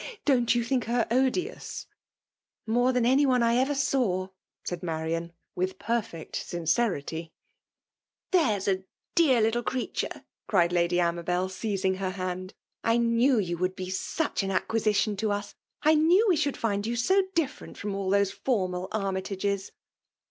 [0.25, 1.85] Don't you think her odious?
[2.05, 7.31] *'" More so than any one I ever saw I *' said Mariaau with perlect sincerity.
[8.31, 8.65] FBKALB DOMINATIOX.
[8.65, 8.83] 171 ''Tha«*s a
[9.13, 12.53] dear liitle creature 1" eriedLady Amabel, seizing her liaod."
[12.93, 15.53] I knew you would be such an aequisition to us—
[15.85, 19.69] ^I knew we should find you so different from all those formal Armytages